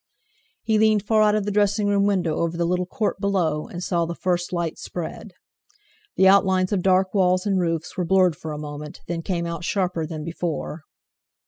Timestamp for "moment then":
8.57-9.21